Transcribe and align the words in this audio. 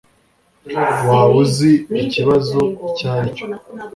Waba 1.07 1.27
uzi 1.41 1.71
ikibazo 2.01 2.59
icyo 2.87 3.07
aricyo 3.15 3.45